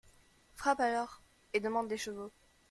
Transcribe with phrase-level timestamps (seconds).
[0.55, 1.21] Frappe alors,
[1.53, 2.31] et demande des chevaux.